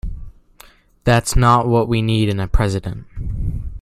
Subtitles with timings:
[1.03, 3.05] That's not what we need in a president.